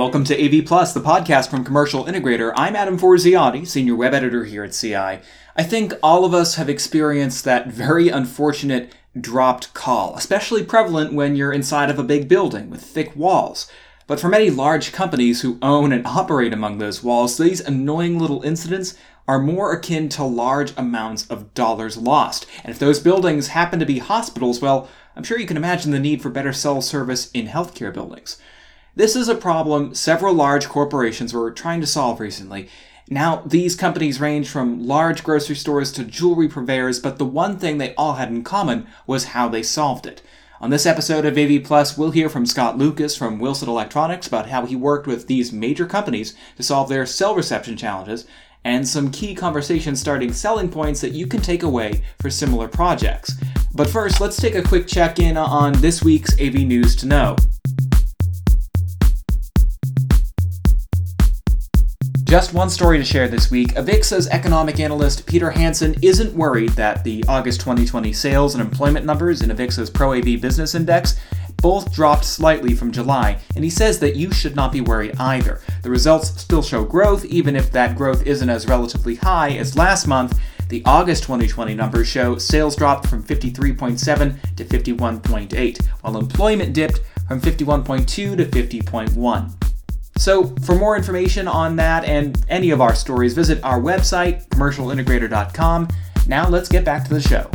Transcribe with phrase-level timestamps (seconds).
[0.00, 2.54] welcome to AV Plus, the podcast from Commercial Integrator.
[2.56, 4.94] I'm Adam Forziati, senior web editor here at CI.
[4.94, 11.36] I think all of us have experienced that very unfortunate dropped call, especially prevalent when
[11.36, 13.70] you're inside of a big building with thick walls.
[14.06, 18.40] But for many large companies who own and operate among those walls, these annoying little
[18.40, 18.96] incidents
[19.28, 22.46] are more akin to large amounts of dollars lost.
[22.64, 25.98] And if those buildings happen to be hospitals, well, I'm sure you can imagine the
[26.00, 28.40] need for better cell service in healthcare buildings.
[28.94, 32.68] This is a problem several large corporations were trying to solve recently,
[33.12, 37.78] now, these companies range from large grocery stores to jewelry purveyors, but the one thing
[37.78, 40.22] they all had in common was how they solved it.
[40.60, 44.50] On this episode of AV Plus, we'll hear from Scott Lucas from Wilson Electronics about
[44.50, 48.26] how he worked with these major companies to solve their cell reception challenges,
[48.62, 53.34] and some key conversation starting selling points that you can take away for similar projects.
[53.74, 57.36] But first, let's take a quick check in on this week's AV News to Know.
[62.30, 63.74] Just one story to share this week.
[63.74, 69.42] Avixa's economic analyst Peter Hansen isn't worried that the August 2020 sales and employment numbers
[69.42, 71.18] in Avixa's Pro AV Business Index
[71.56, 75.60] both dropped slightly from July, and he says that you should not be worried either.
[75.82, 80.06] The results still show growth, even if that growth isn't as relatively high as last
[80.06, 80.38] month.
[80.68, 87.40] The August 2020 numbers show sales dropped from 53.7 to 51.8, while employment dipped from
[87.40, 89.59] 51.2 to 50.1.
[90.20, 95.88] So, for more information on that and any of our stories, visit our website, commercialintegrator.com.
[96.26, 97.50] Now, let's get back to the show.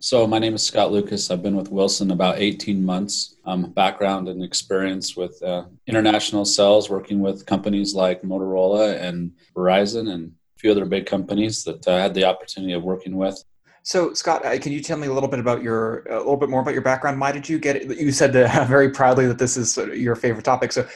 [0.00, 1.30] So, my name is Scott Lucas.
[1.30, 3.36] I've been with Wilson about 18 months.
[3.46, 10.12] Um, background and experience with uh, international sales, working with companies like Motorola and Verizon
[10.12, 13.42] and a few other big companies that I had the opportunity of working with.
[13.88, 16.50] So, Scott, uh, can you tell me a little bit about your a little bit
[16.50, 17.18] more about your background?
[17.18, 17.98] Why did you get it?
[17.98, 20.72] You said uh, very proudly that this is your favorite topic.
[20.72, 20.86] So,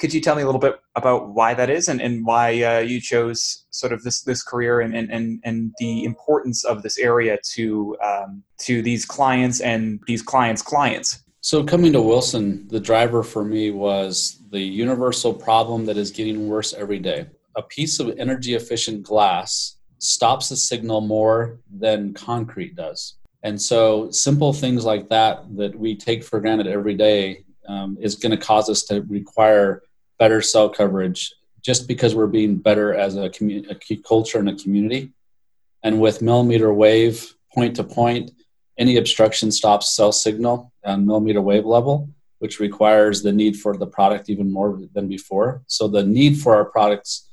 [0.00, 2.80] could you tell me a little bit about why that is and, and why uh,
[2.80, 7.38] you chose sort of this this career and, and, and the importance of this area
[7.54, 11.22] to um, to these clients and these clients' clients?
[11.42, 16.48] So, coming to Wilson, the driver for me was the universal problem that is getting
[16.48, 17.28] worse every day.
[17.54, 23.14] A piece of energy efficient glass stops the signal more than concrete does.
[23.42, 28.16] And so, simple things like that that we take for granted every day um, is
[28.16, 29.82] going to cause us to require
[30.18, 34.56] better cell coverage just because we're being better as a, commu- a culture and a
[34.56, 35.12] community.
[35.82, 38.30] And with millimeter wave, point to point,
[38.78, 43.86] any obstruction stops cell signal on millimeter wave level, which requires the need for the
[43.86, 45.62] product even more than before.
[45.66, 47.29] So, the need for our products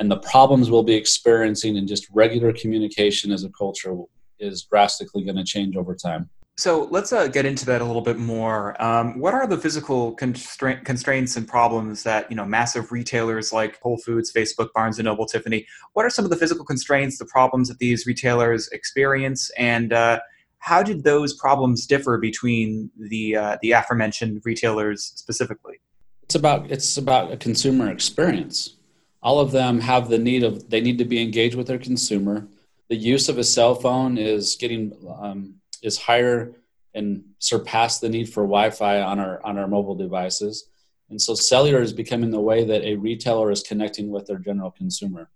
[0.00, 3.94] and the problems we'll be experiencing in just regular communication as a culture
[4.40, 6.28] is drastically going to change over time.
[6.56, 8.80] So let's uh, get into that a little bit more.
[8.82, 13.78] Um, what are the physical constra- constraints and problems that you know massive retailers like
[13.80, 15.66] Whole Foods, Facebook, Barnes and Noble, Tiffany?
[15.92, 20.20] What are some of the physical constraints, the problems that these retailers experience, and uh,
[20.58, 25.80] how did those problems differ between the uh, the aforementioned retailers specifically?
[26.24, 28.76] It's about it's about a consumer experience
[29.22, 32.48] all of them have the need of they need to be engaged with their consumer.
[32.88, 36.52] The use of a cell phone is getting um, is higher
[36.94, 40.66] and surpass the need for wi-fi on our on our mobile devices.
[41.08, 44.70] And so cellular is becoming the way that a retailer is connecting with their general
[44.70, 45.28] consumer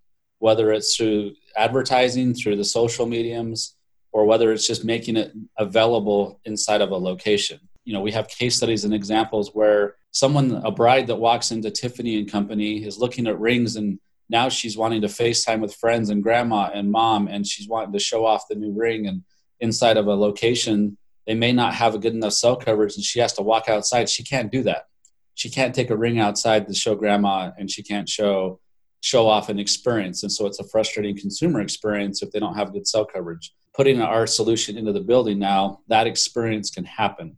[0.45, 3.77] whether it's through advertising through the social mediums
[4.12, 7.59] or whether it's just making it available inside of a location.
[7.87, 11.71] You know we have case studies and examples where someone a bride that walks into
[11.71, 13.99] tiffany and company is looking at rings and
[14.31, 17.99] now she's wanting to facetime with friends and grandma and mom and she's wanting to
[17.99, 19.23] show off the new ring and
[19.61, 23.19] inside of a location they may not have a good enough cell coverage and she
[23.21, 24.09] has to walk outside.
[24.09, 24.87] She can't do that.
[25.35, 28.61] She can't take a ring outside to show grandma and she can't show
[29.01, 30.22] show off an experience.
[30.22, 33.53] And so it's a frustrating consumer experience if they don't have good cell coverage.
[33.75, 37.37] Putting our solution into the building now that experience can happen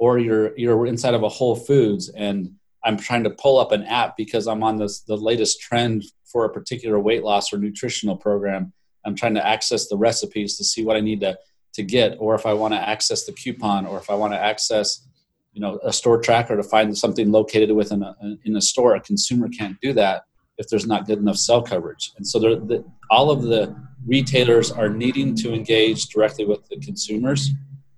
[0.00, 2.50] or you're you're inside of a Whole Foods and
[2.82, 6.44] I'm trying to pull up an app because I'm on this the latest trend for
[6.44, 8.72] a particular weight loss or nutritional program.
[9.04, 11.38] I'm trying to access the recipes to see what I need to
[11.74, 14.38] to get, or if I want to access the coupon, or if I want to
[14.40, 15.06] access,
[15.52, 18.96] you know, a store tracker to find something located within a, in a store.
[18.96, 20.24] A consumer can't do that
[20.58, 22.12] if there's not good enough cell coverage.
[22.16, 27.50] And so the, all of the retailers are needing to engage directly with the consumers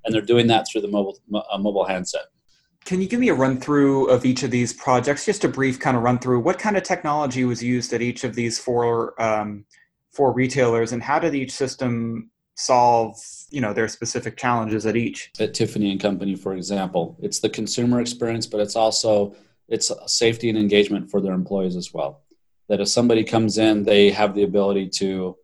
[0.05, 2.27] and they're doing that through the mobile uh, mobile handset.
[2.85, 5.25] Can you give me a run through of each of these projects?
[5.25, 6.41] Just a brief kind of run through.
[6.41, 9.65] What kind of technology was used at each of these four um,
[10.11, 13.17] four retailers, and how did each system solve
[13.51, 17.49] you know their specific challenges at each at tiffany and company for example it's the
[17.49, 19.35] consumer experience but it's also
[19.69, 22.21] it's safety and engagement for their employees as well
[22.69, 25.35] that if somebody comes in they have the ability to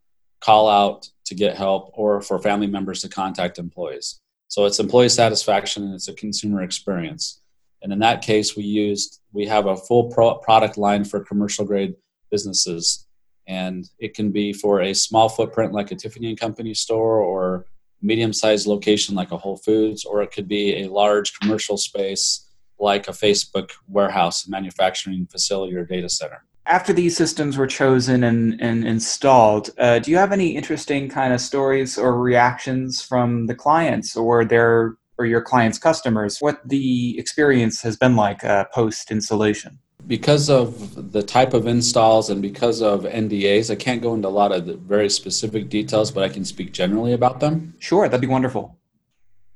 [0.41, 5.11] call out to get help or for family members to contact employees so it's employee
[5.11, 7.41] satisfaction and it's a consumer experience.
[7.83, 11.65] And in that case we used we have a full pro- product line for commercial
[11.65, 11.95] grade
[12.31, 13.07] businesses.
[13.47, 17.67] And it can be for a small footprint like a tiffany and company store or
[18.03, 22.47] medium sized location like a whole foods or it could be a large commercial space
[22.79, 28.61] like a facebook warehouse manufacturing facility or data center after these systems were chosen and,
[28.61, 33.55] and installed uh, do you have any interesting kind of stories or reactions from the
[33.55, 39.11] clients or their or your clients customers what the experience has been like uh, post
[39.11, 39.79] installation
[40.09, 44.31] because of the type of installs and because of NDAs, I can't go into a
[44.31, 47.75] lot of very specific details, but I can speak generally about them.
[47.79, 48.79] Sure, that'd be wonderful.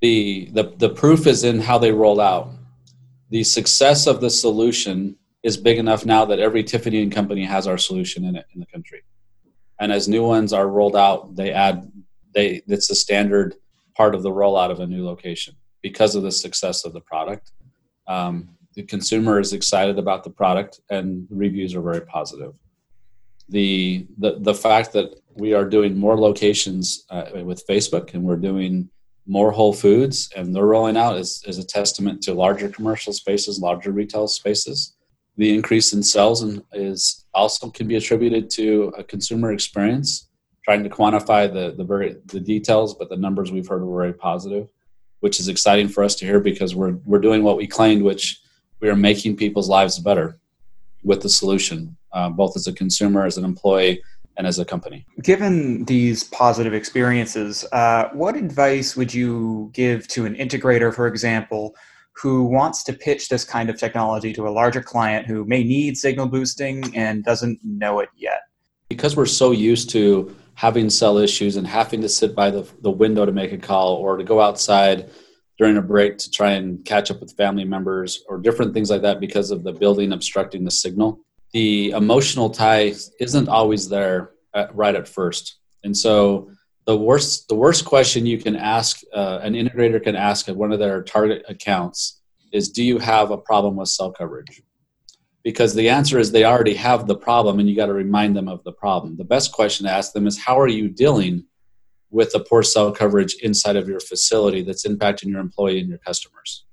[0.01, 2.51] The, the, the proof is in how they roll out.
[3.31, 7.67] The success of the solution is big enough now that every Tiffany and company has
[7.67, 9.03] our solution in it in the country.
[9.81, 11.91] And as new ones are rolled out, they add
[12.35, 13.57] they it's a standard
[13.97, 17.53] part of the rollout of a new location because of the success of the product.
[18.07, 22.55] Um, the consumer is excited about the product and reviews are very positive.
[23.49, 28.37] The, the, the fact that we are doing more locations uh, with Facebook and we're
[28.37, 28.89] doing
[29.27, 33.61] more Whole Foods and they're rolling out is, is a testament to larger commercial spaces,
[33.61, 34.97] larger retail spaces.
[35.37, 40.29] The increase in sales and is also can be attributed to a consumer experience.
[40.65, 44.15] Trying to quantify the the very the details, but the numbers we've heard were very
[44.15, 44.69] positive,
[45.21, 48.41] which is exciting for us to hear because we're we're doing what we claimed, which
[48.81, 50.39] we are making people's lives better
[51.03, 54.01] with the solution, uh, both as a consumer, as an employee,
[54.37, 55.05] and as a company.
[55.23, 61.75] Given these positive experiences, uh, what advice would you give to an integrator, for example,
[62.15, 65.97] who wants to pitch this kind of technology to a larger client who may need
[65.97, 68.41] signal boosting and doesn't know it yet?
[68.89, 72.91] Because we're so used to having cell issues and having to sit by the, the
[72.91, 75.11] window to make a call or to go outside
[75.59, 79.03] during a break to try and catch up with family members or different things like
[79.03, 81.21] that because of the building obstructing the signal.
[81.53, 85.59] The emotional tie isn't always there at, right at first.
[85.85, 86.51] And so
[86.87, 90.73] the worst the worst question you can ask uh, an integrator can ask at one
[90.73, 92.21] of their target accounts
[92.53, 94.63] is do you have a problem with cell coverage
[95.43, 98.49] because the answer is they already have the problem and you got to remind them
[98.49, 101.45] of the problem the best question to ask them is how are you dealing
[102.13, 105.99] with the poor cell coverage inside of your facility that's impacting your employee and your
[105.99, 106.65] customers.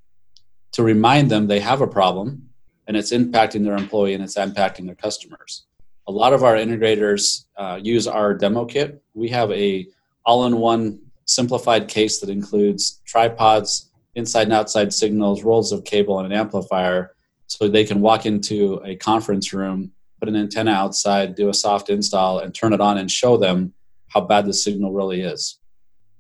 [0.74, 2.50] To remind them they have a problem
[2.88, 5.66] and it's impacting their employee and it's impacting their customers.
[6.08, 9.02] A lot of our integrators uh, use our demo kit.
[9.14, 9.88] We have a
[10.30, 16.40] all-in-one simplified case that includes tripods, inside and outside signals, rolls of cable, and an
[16.40, 17.16] amplifier,
[17.48, 21.90] so they can walk into a conference room, put an antenna outside, do a soft
[21.90, 23.74] install, and turn it on and show them
[24.10, 25.58] how bad the signal really is.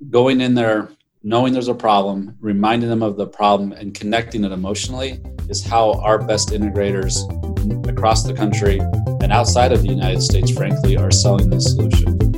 [0.10, 0.90] Going in there,
[1.22, 5.94] knowing there's a problem, reminding them of the problem, and connecting it emotionally is how
[6.02, 7.16] our best integrators
[7.88, 8.80] across the country
[9.22, 12.29] and outside of the United States, frankly, are selling this solution.